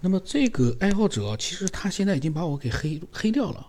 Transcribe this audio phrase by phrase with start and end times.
[0.00, 3.66] 那么这个爱好者，其实他现在已经把我给黑黑掉了，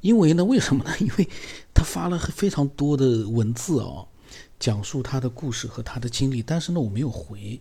[0.00, 0.90] 因为呢，为什么呢？
[1.00, 1.28] 因为
[1.72, 4.04] 他发了非常多的文字啊，
[4.58, 7.60] 讲述他的故事和他的经历，但是呢，我没有回，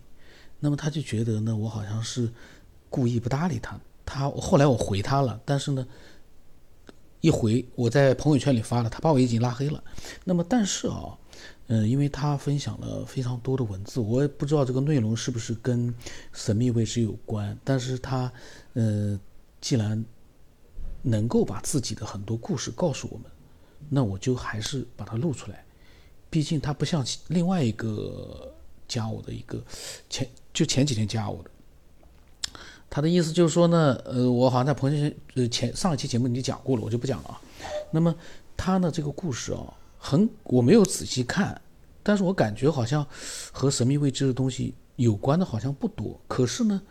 [0.59, 2.29] 那么他就觉得呢，我好像是
[2.89, 3.79] 故意不搭理他。
[4.05, 5.87] 他后来我回他了，但是呢，
[7.21, 9.81] 一回我在朋友圈里发了，他把我已经拉黑了。
[10.25, 11.17] 那么但是啊。
[11.73, 15.93] 嗯，因为他分享了非常多的文字，我也不知道这个内容是不是跟
[16.33, 17.57] 神秘位置有关。
[17.63, 18.29] 但是他，
[18.73, 19.17] 呃，
[19.61, 20.03] 既然
[21.01, 23.25] 能够把自己的很多故事告诉我们，
[23.87, 25.63] 那我就还是把它录出来。
[26.29, 28.53] 毕竟他不像另外一个
[28.85, 29.63] 加我的一个
[30.09, 31.49] 前就前几天加我的，
[32.89, 37.41] 他的意思就是说呢，呃，我好像在朋友圈呃前上一期节目已经讲过了，我就不讲了啊。
[37.91, 38.13] 那么
[38.57, 39.73] 他呢这个故事啊。
[40.03, 41.61] 很，我没有仔细看，
[42.01, 43.05] 但是我感觉好像
[43.51, 46.19] 和神秘未知的东西有关的，好像不多。
[46.27, 46.81] 可是呢，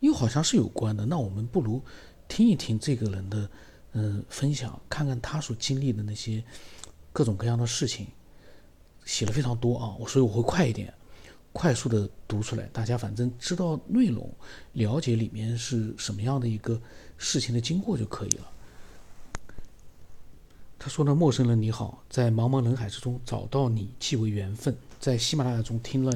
[0.00, 1.06] 又好像是有关的。
[1.06, 1.80] 那我们不如
[2.26, 3.50] 听一听这个人的，
[3.92, 6.42] 嗯，分享，看看他所经历的那些
[7.12, 8.08] 各种各样的事情，
[9.04, 9.94] 写了非常多啊。
[10.00, 10.92] 我所以我会快一点，
[11.52, 14.28] 快速的读出来，大家反正知道内容，
[14.72, 16.80] 了解里面是什么样的一个
[17.16, 18.50] 事情的经过就可以了。
[20.82, 24.74] 他说呢，陌生人你好，在茫茫人海之中找到你即为缘分。
[24.98, 26.12] 在喜马拉雅中听了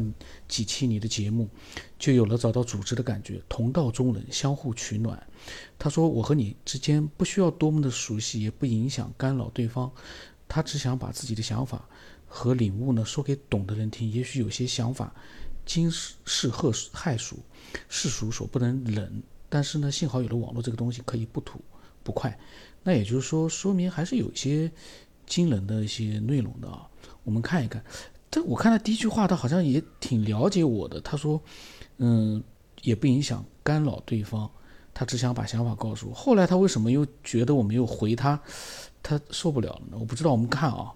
[0.49, 1.51] 几期你的节目，
[1.99, 5.23] 就有了找到组织的感觉，同道中人，相互取暖。
[5.79, 9.93] 他说我和你之间不需要多么的熟悉，也不影响干扰对方。
[10.49, 11.87] 他只想把自己的想法
[12.27, 14.11] 和领悟呢说给懂的人听。
[14.11, 15.15] 也许有些想法
[15.67, 16.17] 惊世
[16.51, 17.39] 骇骇俗，
[17.91, 19.23] 世俗所不能忍。
[19.51, 21.61] 但是呢，幸好有了网络这个东西，可以不吐
[22.05, 22.39] 不快。
[22.85, 24.71] 那也就是说，说明还是有一些
[25.27, 26.89] 惊人的一些内容的啊。
[27.25, 27.83] 我们看一看，
[28.31, 31.01] 这我看他第一句话，他好像也挺了解我的。
[31.01, 31.43] 他说
[31.97, 32.45] ：“嗯，
[32.83, 34.51] 也不影响干扰对方，
[34.93, 38.39] 他只想把想法告诉我。”后来他为什么又觉得我没有回他，
[39.03, 39.97] 他受不了了呢？
[39.99, 40.31] 我不知道。
[40.31, 40.93] 我们看啊，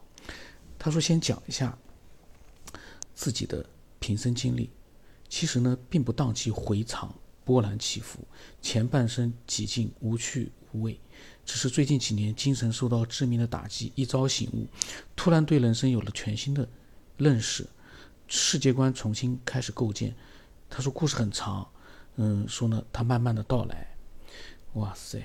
[0.79, 1.77] 他说先讲一下
[3.15, 3.65] 自己的
[3.99, 4.69] 平生经历，
[5.31, 7.15] 其实呢并不荡气回肠、
[7.45, 8.21] 波澜起伏，
[8.61, 10.99] 前半生几近无趣无味。
[11.45, 14.67] 只是最近几年精神受到致命的打击，一朝醒悟，
[15.17, 16.69] 突然对人生有了全新的
[17.17, 17.67] 认识，
[18.29, 20.15] 世界观重新开始构建。
[20.71, 21.67] 他说故事很长，
[22.17, 23.97] 嗯，说呢他慢慢的到来。
[24.75, 25.23] 哇塞，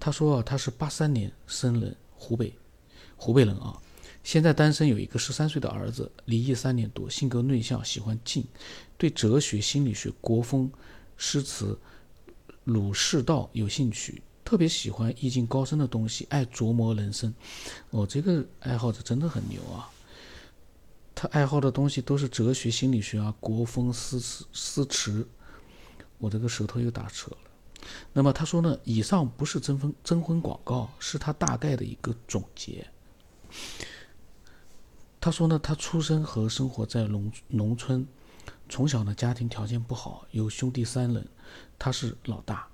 [0.00, 2.54] 他说啊他是八三年生人，湖北，
[3.16, 3.78] 湖北人啊，
[4.22, 8.42] 现在单身，有一个十三岁的儿子，离异三年多，性格内向，喜欢静，
[8.96, 10.72] 对哲学、心理学、国风、
[11.18, 11.78] 诗词、
[12.64, 14.22] 儒释道有兴趣。
[14.44, 17.32] 特别喜欢意境高深的东西，爱琢磨人生。
[17.88, 19.88] 我这个爱好者真的很牛啊！
[21.14, 25.26] 他爱好的东西都是哲学、心理学啊，国风、诗词、诗词。
[26.18, 27.38] 我这个舌头又打扯了。
[28.12, 32.86] 那么他说呢，以上不是征婚征婚广告，是他大概的一个总结。
[35.20, 38.06] 他说呢，他出生和生活在农农村，
[38.68, 41.26] 从小呢家庭条件不好，有兄弟三人，
[41.78, 42.66] 他是老大。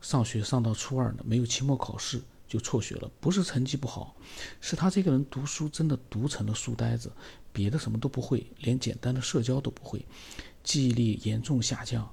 [0.00, 3.10] 上学上到初二呢，没有期末考试就辍学了。
[3.20, 4.16] 不是成绩不好，
[4.60, 7.12] 是他这个人读书真的读成了书呆子，
[7.52, 10.06] 别的什么都不会，连简单的社交都不会，
[10.64, 12.10] 记忆力严重下降。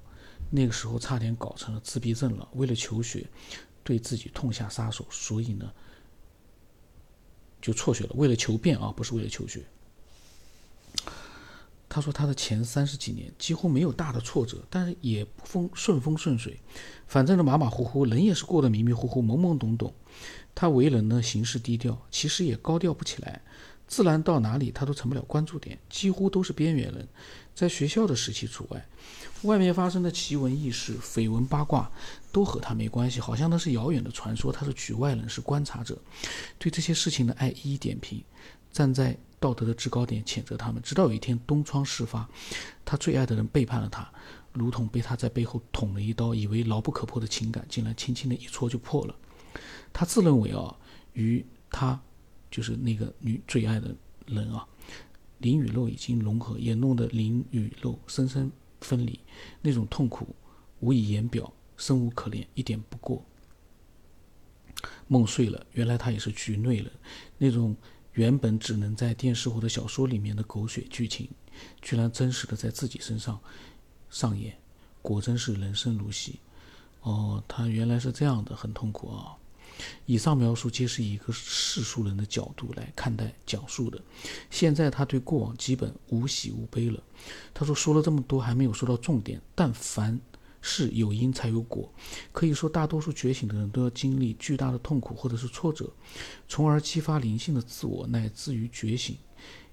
[0.50, 2.46] 那个时候差点搞成了自闭症了。
[2.52, 3.26] 为了求学，
[3.82, 5.72] 对自己痛下杀手，所以呢
[7.62, 8.10] 就辍学了。
[8.16, 9.64] 为了求变啊，不是为了求学。
[11.88, 16.60] 他说他的前三十几年几乎没有大的挫折，但是也不风顺风顺水，
[17.06, 19.92] 反正呢马马虎虎，人也是过得迷迷糊糊、懵懵懂懂。
[20.54, 23.40] 他为人呢行事低调，其实也高调不起来，
[23.86, 27.08] 自然到哪里他都成不了关注点，几乎都是边缘人。
[27.54, 28.86] 在学校的时期除外，
[29.42, 31.90] 外面发生的奇闻异事、绯闻八卦
[32.30, 34.52] 都和他没关系，好像那是遥远的传说。
[34.52, 35.98] 他是局外人，是观察者，
[36.58, 38.22] 对这些事情呢爱一一点评，
[38.78, 39.18] 站在。
[39.40, 42.28] 道德的制高点谴责他们，直到有一天东窗事发，
[42.84, 44.12] 他最爱的人背叛了他，
[44.52, 49.14] 如同被他在背后捅了一刀，以为牢不可破的情感，竟然轻轻的一戳就破了。
[49.92, 50.76] 他自认为啊，
[51.12, 52.02] 与他
[52.50, 53.94] 就是那个女最爱的
[54.26, 54.66] 人啊，
[55.38, 58.50] 灵与肉已经融合，也弄得灵与肉深深
[58.80, 59.20] 分离，
[59.62, 60.34] 那种痛苦
[60.80, 63.24] 无以言表，生无可恋，一点不过。
[65.06, 66.90] 梦碎了，原来他也是局内人，
[67.38, 67.76] 那种。
[68.18, 71.28] 原本只能在电视或者小说里面的狗血剧情，
[71.80, 73.38] 居然真实的在自己身上
[74.10, 74.58] 上演，
[75.00, 76.40] 果真是人生如戏。
[77.02, 79.36] 哦，他原来是这样的，很痛苦啊。
[80.04, 84.02] 以上描述皆是以一个世俗人的角度来看待讲述的。
[84.50, 87.00] 现在他对过往基本无喜无悲了。
[87.54, 90.18] 他说说了这么多还没有说到重点，但凡
[90.60, 91.92] 是有因才有果。
[92.32, 95.92] 可以说，大多数觉醒的人都要经历巨大的痛苦或者是挫折，
[96.48, 99.16] 从而激发灵性的自我，乃至于觉醒。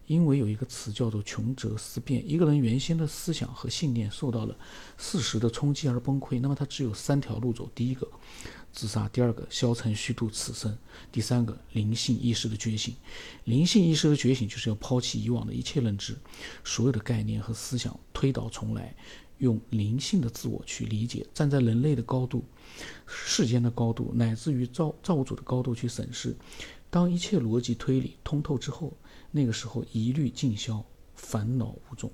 [0.07, 4.55] 因为有一个词叫做“穷则思变”，一个人原先的思想和信念受到了
[4.99, 8.07] 事实的冲击而崩溃，那么他只有三条路走：第一个，
[8.71, 10.71] 自杀；第二个，消沉虚度此生；
[11.11, 12.95] 第三个，灵性意识的觉醒。
[13.45, 16.15] 灵性意识的觉醒就是要抛弃以往的一切认知，
[16.63, 18.95] 所有的概念和思想，推倒重来，
[19.37, 22.43] 用灵性的自我去理解，站在人类的高度、
[23.05, 26.35] 世间的高度，乃至于造造物主的高度去审视。
[26.89, 28.93] 当一切逻辑推理通透之后。
[29.31, 30.81] 那个时候疑虑尽消，
[31.13, 32.09] 烦恼无重。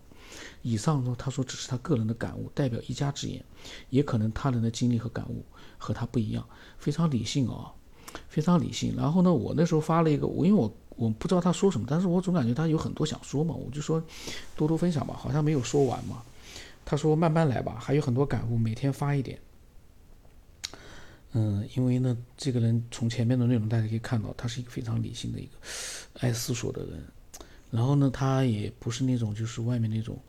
[0.63, 3.45] 以上呢，他说只是他个人的感悟，代表一家之言，
[3.91, 5.45] 也可能他人的经历和感悟
[5.77, 6.43] 和他不一样，
[6.79, 7.71] 非常理性啊，
[8.27, 8.95] 非常理性。
[8.97, 14.03] 然后呢，我那时候发了一个，我因为我我不知道他说什么，但是我总感觉他有很多想说嘛，我就说
[14.55, 16.23] 多多分享吧，好像没有说完嘛。
[16.83, 19.39] 他说慢慢来吧，还有很多感悟，每天发一点。
[21.33, 25.51] 嗯，因为呢，这个人从前面的内容大家可以看到，他是一个非常理性的一个
[26.19, 27.01] 爱思索的人。
[27.69, 30.21] 然后呢，他也不是那种就是外面那种，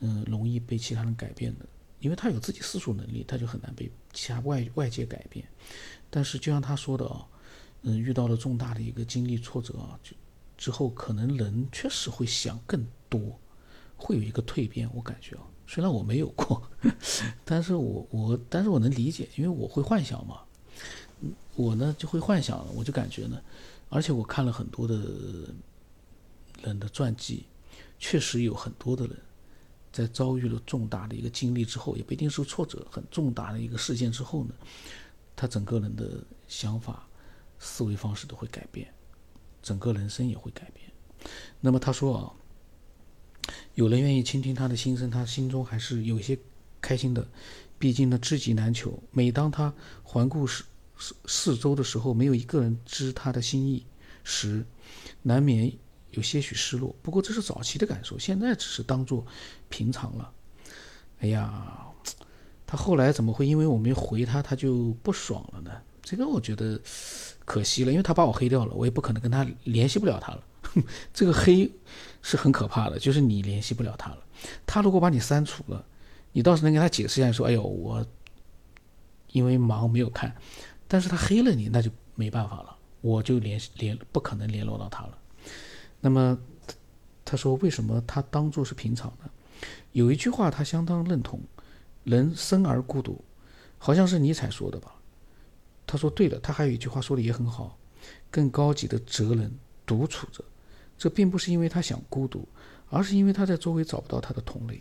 [0.00, 1.66] 嗯，容易被其他人改变的，
[2.00, 5.46] 因为他有自己思索能力，他就很难被其他外外界改变。
[6.08, 7.26] 但是就像他说的啊，
[7.82, 10.16] 嗯，遇到了重大的一个经历挫折啊，就
[10.56, 13.38] 之后可能人确实会想更多，
[13.94, 14.88] 会有一个蜕变。
[14.94, 16.62] 我感觉啊，虽然我没有过，
[17.44, 20.40] 但是我我但是我能理解，因为我会幻想嘛。
[21.54, 23.40] 我呢就会幻想，我就感觉呢，
[23.88, 24.94] 而且我看了很多的
[26.62, 27.46] 人的传记，
[27.98, 29.16] 确实有很多的人
[29.90, 34.54] 在遭遇了重大的一个经历之后，也不一定是挫折，很重大的一个事件之后呢，
[35.34, 37.08] 他整个人的想法、
[37.58, 38.92] 思维方式都会改变，
[39.62, 40.92] 整个人生也会改变。
[41.58, 42.32] 那么他说啊，
[43.76, 46.36] 有人愿意倾听他的心声，他心中还是有些
[46.80, 47.28] 开心的，
[47.78, 48.98] 毕竟呢，知己难求。
[49.10, 50.64] 每当他环顾时，
[50.98, 53.84] 四四周的时候，没有一个人知他的心意
[54.24, 54.64] 时，
[55.20, 55.70] 难免
[56.12, 56.96] 有些许失落。
[57.02, 59.26] 不过这是早期的感受，现在只是当做
[59.68, 60.32] 平常了。
[61.18, 61.86] 哎呀，
[62.66, 65.70] 他后来怎么会因为我没回他，他就不爽了呢？
[66.02, 66.80] 这个我觉得
[67.44, 70.42] 可惜了，因为他把我黑掉了，我也不可能跟他联系不了他了。
[71.12, 71.70] 这个黑
[72.22, 74.18] 是很可怕的，就是你联系不了他了。
[74.66, 75.84] 他如果把你删除了，
[76.32, 78.06] 你倒是能跟他解释一下，说：“哎呦，我
[79.32, 80.34] 因为忙没有看。”
[80.88, 85.18] 但是他黑了你，那就没办法了，我就联系联不可能联络到他了。
[86.00, 86.38] 那么
[87.24, 89.30] 他说为什么他当做是平常呢？
[89.92, 91.40] 有一句话他相当认同：
[92.04, 93.24] 人生而孤独，
[93.78, 94.94] 好像是尼采说的吧？
[95.86, 96.38] 他说对的。
[96.40, 97.78] 他还有一句话说的也很好：
[98.30, 99.52] 更高级的哲人
[99.86, 100.44] 独处着，
[100.98, 102.48] 这并不是因为他想孤独，
[102.88, 104.80] 而是因为他在周围找不到他的同类。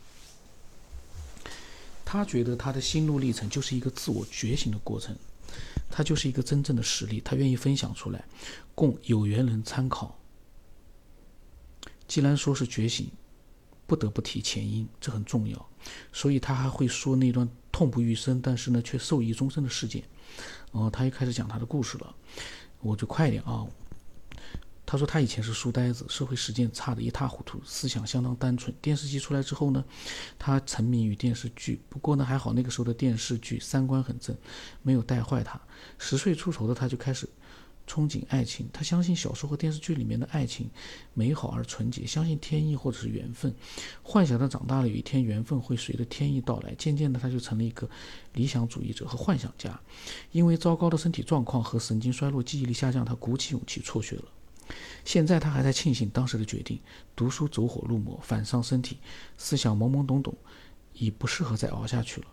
[2.03, 5.15] 他觉得他的心路历程就是一个自我觉醒的过程。
[5.89, 8.25] 他就是一个真正的实力，他愿意分享出来，
[8.73, 10.17] 供有缘人参考。
[12.07, 13.09] 既然说是觉醒，
[13.87, 15.69] 不得不提前因，这很重要，
[16.11, 20.03] 所以他还会说那段痛不欲生，但是呢却受益终身的事件。
[20.71, 22.13] 哦，他又开始讲他的故事了，
[22.81, 23.65] 我就快一点啊。
[24.85, 28.75] 他说他以前是书呆子，社会实践差得一塌糊涂，思想相当单纯。
[28.81, 29.83] 电视机出来之后呢，
[30.37, 31.81] 他沉迷于电视剧。
[31.89, 34.37] 不过呢还好，那个时候的电视剧三观很正，
[34.83, 35.59] 没有带坏他。
[35.97, 37.27] 十岁出头的他就开始
[37.87, 40.69] 憧憬爱情，他相信小说和电视剧里面的爱情
[41.13, 43.53] 美好而纯洁，相信天意或者是缘分，
[44.03, 46.73] 幻想着长大了有一天缘分会随着天意到来。
[46.75, 47.89] 渐渐的他就成了一个
[48.33, 49.79] 理想主义者和幻想家。
[50.31, 54.25] 因为糟糕的身体状况和神经衰弱、记忆力下降，他鼓起勇气辍学了。
[55.03, 56.79] 现在他还在庆幸当时的决定，
[57.15, 58.97] 读书走火入魔，反伤身体，
[59.37, 60.35] 思想懵懵懂懂，
[60.93, 62.27] 已不适合再熬下去了。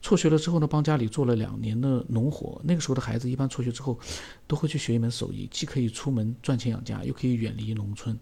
[0.00, 2.60] 辍学了之后呢，帮家里做了两年的农活。
[2.62, 3.98] 那个时候的孩子一般辍学之后，
[4.46, 8.16] 都会去学一门手艺，既可以出门赚钱养家，又可以远离农村。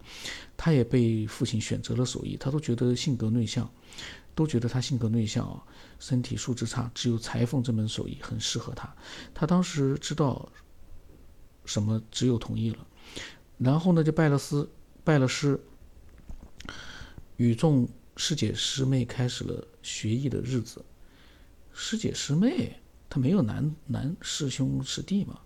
[0.57, 3.71] 他也被父亲选择了手艺，他都觉得性格内向，
[4.35, 5.63] 都觉得他性格内向啊，
[5.99, 8.91] 身体素质差，只有裁缝这门手艺很适合他。
[9.35, 10.51] 他当时知道
[11.67, 12.79] 什么，只有同意了。
[13.63, 14.69] 然后呢，就拜了师，
[15.05, 15.61] 拜了师，
[17.37, 20.85] 与众师姐师妹开始了学艺的日子。
[21.73, 25.39] 师姐师妹，他没有男男师兄师弟嘛？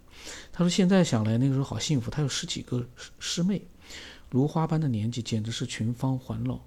[0.50, 3.66] 他说现在想来，那个时候好幸福，他有十几个师师妹，
[4.30, 6.58] 如花般的年纪，简直是群芳环绕。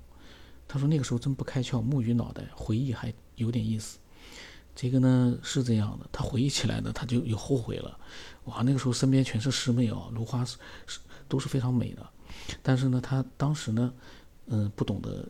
[0.68, 3.98] 他说那个时候真不开窍，木鱼脑袋，回忆还有点意思。
[4.76, 8.00] 这个呢是这样的，他回忆起来呢，他就有后悔了。
[8.46, 10.58] 哇，那个时候身边全是师妹哦，如花是。
[11.30, 12.06] 都是非常美的，
[12.62, 13.94] 但是呢，他当时呢，
[14.48, 15.26] 嗯，不懂得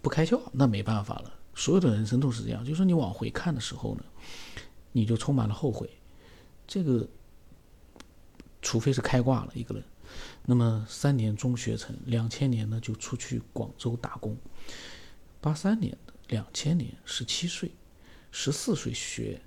[0.00, 1.32] 不开窍，那没办法了。
[1.54, 4.04] 所有的人生都是这样，就是你往回看的时候呢，
[4.92, 5.90] 你就充满了后悔。
[6.68, 7.08] 这个，
[8.62, 9.82] 除非是开挂了一个人。
[10.44, 14.36] 那么三年中学成，两千年呢就出去广州打工。
[15.40, 17.72] 八三年的两千年，十七岁，
[18.30, 19.40] 十四岁学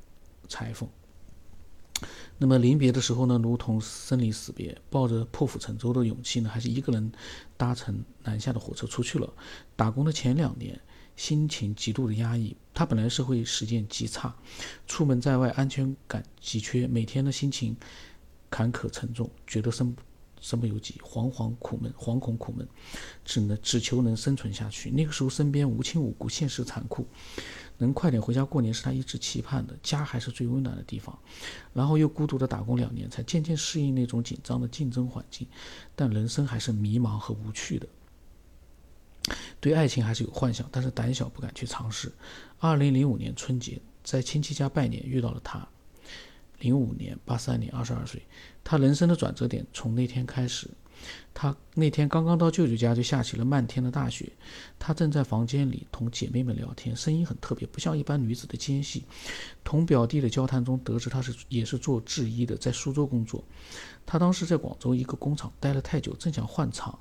[0.49, 0.89] 裁缝。
[2.41, 7.11] 那么临别的时候呢，如同生离死别，抱着破釜沉舟的勇气呢，还是一个人
[7.55, 9.31] 搭乘南下的火车出去了。
[9.75, 10.81] 打工的前两年，
[11.15, 12.57] 心情极度的压抑。
[12.73, 14.35] 他本来社会实践极差，
[14.87, 17.77] 出门在外安全感极缺，每天的心情
[18.49, 19.95] 坎坷沉重，觉得身
[20.39, 22.67] 身不由己，惶惶苦闷，惶恐苦闷，
[23.23, 24.89] 只能只求能生存下去。
[24.89, 27.05] 那个时候身边无亲无故，现实残酷。
[27.81, 31.17] 能快点回家过年是他一直期盼的，家还是最温暖的地方。
[31.73, 35.47] 然后又孤独的打工两年，才渐渐适应那种紧张的竞争环境。
[35.95, 37.87] 但人生还是迷茫和无趣的，
[39.59, 42.11] 对爱情还是有幻想，但是胆小不敢去尝试。
[42.59, 45.67] 二零零五年春节，在亲戚家拜年遇到了他。
[46.59, 48.21] 零五年，八三年，二十二岁，
[48.63, 50.69] 他人生的转折点从那天开始。
[51.33, 54.31] 他那天刚刚到舅舅家，就下起了漫天的大雪。
[54.77, 59.03] 他正在房间里同姐妹们聊天，声音很特别，不像一般女子的尖细。
[59.63, 63.43] 同表弟的交谈中得知，他是也是做制衣的，在苏州工作。
[64.05, 66.97] 他当时在广州一个工厂待了太久，正想换厂，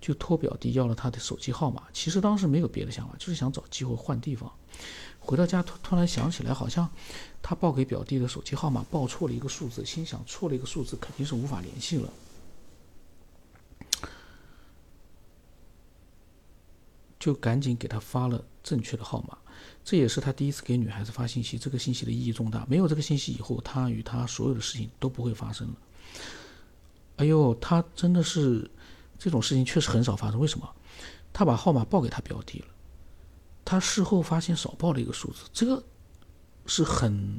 [0.00, 1.84] 就托表弟要了他的手机号码。
[1.92, 4.50] 其实当时没有别的想法，就是想找机会换地方。
[5.18, 6.88] 回到家突突然想起来，好像
[7.42, 12.10] 他报给表弟的手机号码报错了一个数字，心想错了一个数字肯定是无法联系了。
[17.20, 19.38] 就赶紧给他发了正确的号码，
[19.84, 21.58] 这也是他第一次给女孩子发信息。
[21.58, 25.74] 这个信息的意义重大，没有这个信息以后，他与他所有的事情都不会发生了。
[27.16, 28.68] 哎呦，他真的是
[29.18, 30.40] 这种事情确实很少发生。
[30.40, 30.68] 为什么？
[31.32, 32.66] 他把号码报给他表弟了，
[33.64, 35.82] 他事后发现少报了一个数字，这个
[36.64, 37.38] 是很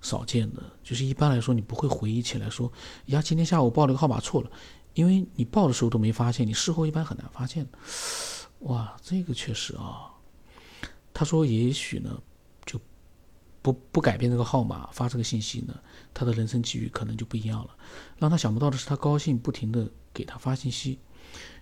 [0.00, 0.62] 少见的。
[0.84, 2.72] 就是一般来说，你不会回忆起来说
[3.06, 4.50] 呀，今天下午报了个号码错了，
[4.94, 7.66] 因为你报的时候都没发现，你事后一般很难发现。
[8.60, 10.10] 哇，这个确实啊。
[11.14, 12.20] 他说：“也许呢，
[12.64, 12.80] 就
[13.60, 15.74] 不不改变这个号码发这个信息呢，
[16.14, 17.70] 他的人生机遇可能就不一样了。”
[18.18, 20.98] 让他想不到的是，他高兴，不停的给他发信息，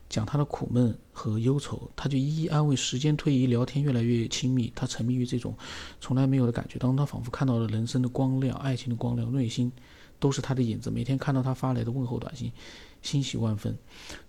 [0.08, 2.76] 讲他的苦闷和忧愁，他就一一安慰。
[2.76, 5.56] 时间推移，聊天越来越亲密，他沉迷于这种
[6.00, 9.72] 从来没有的感觉，当他仿佛看到了人生的光亮、爱情的光亮，内心
[10.18, 10.90] 都是他的影子。
[10.90, 12.52] 每天看到他发来的问候短信。
[13.06, 13.78] 欣喜万分。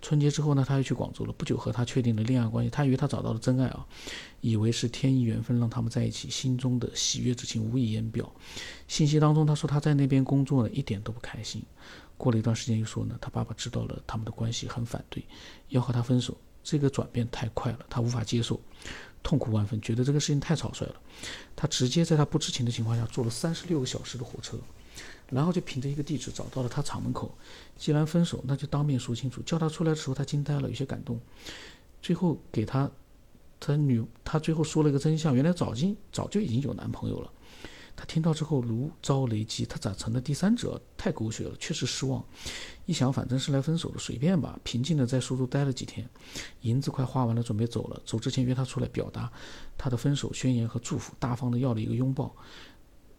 [0.00, 1.32] 春节之后呢，他又去广州了。
[1.32, 3.84] 不久和他确定了恋爱关系，他以为他找到了真爱啊，
[4.40, 8.32] 以为是天意缘分让他们在一起，心中的喜悦之情无以言表。
[8.86, 11.60] 信息当中他说他在那边工作呢，一点都不开心。
[12.16, 15.24] 过了一段时间又说呢，他爸爸知道了他们的关系，很反对，
[15.68, 16.36] 要和他分手。
[16.64, 18.60] 这个转变太快了，他无法接受，
[19.22, 20.96] 痛苦万分，觉得这个事情太草率了。
[21.56, 24.58] 他直接在他不知情的情况下坐了三十六个小时的火车。
[25.30, 27.34] 然后就凭着一个地址找到了他厂门口。
[27.76, 29.40] 既然分手，那就当面说清楚。
[29.42, 31.18] 叫他出来的时候，他惊呆了，有些感动。
[32.00, 32.90] 最后给他，
[33.60, 37.30] 他女，他最后说了一个真相：原来早经早就已经有男朋友了。
[37.96, 40.80] 他听到之后如遭雷击，他咋成了第三者？
[40.96, 42.24] 太狗血了，确实失望。
[42.86, 44.56] 一想，反正是来分手的，随便吧。
[44.62, 46.08] 平静的在苏州待了几天，
[46.60, 48.00] 银子快花完了，准备走了。
[48.06, 49.28] 走之前约他出来表达
[49.76, 52.32] 他的分手宣言和祝福，大方的要了一个拥抱。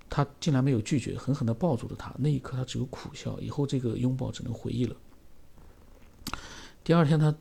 [0.09, 2.13] 他竟然没有拒绝，狠狠地抱住了他。
[2.17, 3.39] 那一刻，他只有苦笑。
[3.39, 4.95] 以后这个拥抱只能回忆了。
[6.83, 7.35] 第二天，他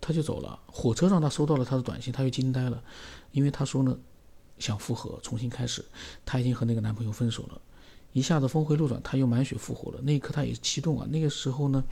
[0.00, 0.58] 他就走了。
[0.66, 2.82] 火车上，他收到了他的短信，他又惊呆了，
[3.32, 3.98] 因为他说呢，
[4.58, 5.84] 想复合，重新开始。
[6.26, 7.60] 他已经和那个男朋友分手了。
[8.12, 10.00] 一下子峰回路转，他又满血复活了。
[10.02, 11.06] 那一刻，他也是激动啊。
[11.10, 11.84] 那个时候呢，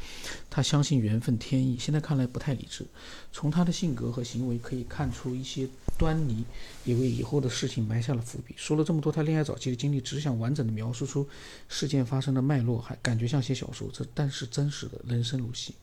[0.50, 1.78] 他相信缘分天意。
[1.78, 2.84] 现在看来不太理智。
[3.32, 5.68] 从他的性格和行为可以看出一些
[5.98, 6.44] 端倪，
[6.84, 8.54] 也为以后的事情埋下了伏笔。
[8.56, 11.28] 说了这么多，他恋爱早期的经历，只想完整的描述出
[11.68, 13.90] 事件发生的脉络，还感觉像写小说。
[13.92, 15.74] 这但是真实的人生如戏。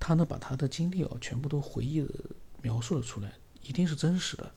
[0.00, 2.08] 他呢，把他的经历啊，全部都回忆的
[2.60, 4.52] 描述了出来，一定是真实的。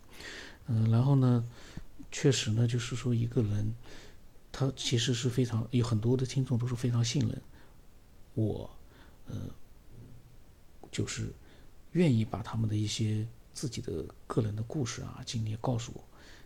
[0.67, 1.47] 嗯，然后呢，
[2.11, 3.73] 确实呢，就是说一个人。
[4.53, 7.41] 他其实是非常有很多的听众都是非常信任
[8.33, 8.69] 我，
[9.27, 9.37] 呃，
[10.91, 11.31] 就是
[11.93, 16.03] 愿意把他们的一些自己的个人的故事啊经历告诉我。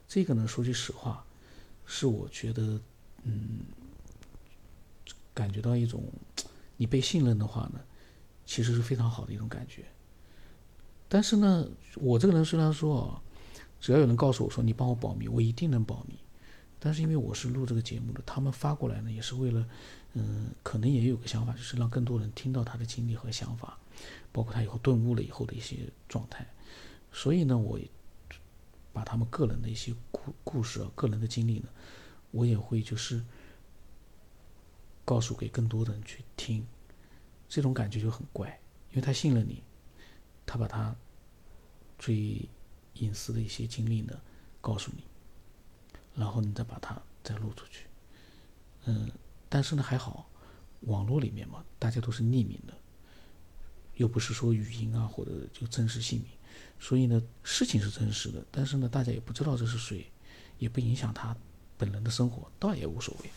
[0.08, 1.26] 这个呢，说句实话，
[1.86, 2.80] 是我觉得，
[3.24, 3.62] 嗯，
[5.34, 6.04] 感觉到一种
[6.78, 7.80] 你被信任的话呢，
[8.46, 9.84] 其实是非常好的一种感觉。
[11.10, 13.22] 但是呢，我这个人虽然说啊，
[13.80, 16.16] 只要有人告诉我说你帮我保密，我一定能保密。
[16.80, 19.68] 但是因为我是录这个节目的，他们发过来呢，也是为了，
[20.14, 23.76] 嗯，可能也有个想法，就是让更多人听到他的经历和想法，
[24.32, 26.46] 包括他以后顿悟了以后的一些状态。
[27.16, 27.80] 所以呢，我
[28.92, 31.70] 把他们个人的一些故故事啊、个人的经历呢，
[32.32, 33.24] 我也会就是
[35.06, 36.68] 告诉给更多的人去听，
[37.48, 39.64] 这种感觉就很怪，因为他信任你，
[40.46, 40.94] 他把他
[41.98, 42.50] 最
[42.96, 44.20] 隐私的一些经历呢
[44.60, 45.06] 告诉你，
[46.16, 47.88] 然后你再把它再录出去，
[48.88, 49.10] 嗯，
[49.48, 50.30] 但是呢还好，
[50.82, 52.74] 网络里面嘛，大家都是匿名的，
[53.94, 56.28] 又不是说语音啊或者就真实姓名。
[56.80, 60.06] 所以呢，事情是真实的，但是呢，大家也不知道这是谁，
[60.60, 61.36] 也不影响他
[61.78, 63.30] 本人的生活，倒也无所谓。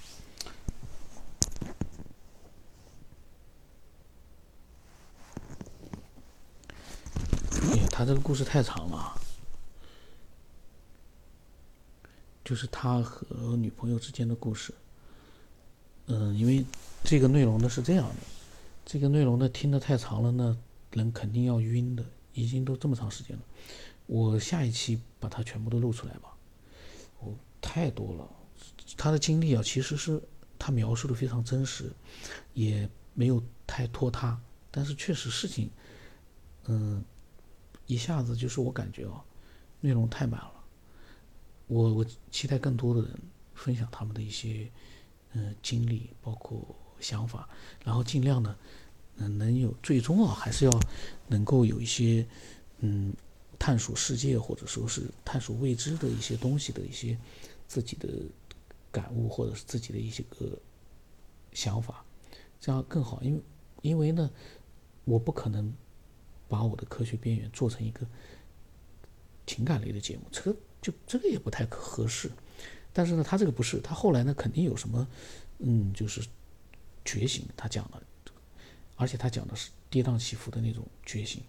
[7.63, 9.21] 哎呀，他这个故事太长了，
[12.45, 14.75] 就是他和女朋友之间的故事。
[16.07, 16.65] 嗯，因为
[17.05, 18.17] 这个内容呢是这样的，
[18.85, 20.59] 这个内容呢听得太长了呢，
[20.93, 22.05] 人肯定要晕的。
[22.39, 23.43] 已经都这么长时间了，
[24.07, 26.37] 我下一期把它全部都录出来吧。
[27.19, 28.31] 我太多了，
[28.97, 30.23] 他的经历啊，其实是
[30.57, 31.93] 他描述的非常真实，
[32.55, 34.39] 也没有太拖沓，
[34.71, 35.69] 但是确实事情，
[36.67, 37.05] 嗯，
[37.89, 39.25] 一下子就是我感觉啊，
[39.81, 40.53] 内容太满了。
[41.67, 43.19] 我我期待更多的人
[43.55, 44.71] 分享他们的一些
[45.33, 46.65] 嗯经历，包括
[47.01, 47.49] 想法，
[47.85, 48.57] 然后尽量呢。
[49.19, 50.81] 嗯，能有最终啊，还是要
[51.27, 52.27] 能够有一些
[52.79, 53.13] 嗯，
[53.59, 57.19] 探索世界或者说是探索未知的一些东西的一些
[57.67, 58.09] 自己的
[58.91, 60.59] 感悟，或者是自己的一些个
[61.53, 62.05] 想法，
[62.61, 63.21] 这样更好。
[63.23, 63.43] 因为
[63.83, 64.31] 因为呢，
[65.05, 65.73] 我不可能
[66.49, 68.07] 把我的科学边缘做成一个
[69.47, 72.31] 情感类的节目，这个就这个也不太合适。
[72.93, 75.07] 但是呢，他这个不是，他后来呢，肯定有什么
[75.59, 76.27] 嗯，就是
[77.05, 78.03] 觉醒，他讲了。
[78.99, 81.43] 而且他讲的是跌宕起伏的那种觉醒，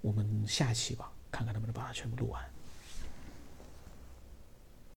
[0.00, 2.42] 我们下期吧，看看能不能把它全部录完。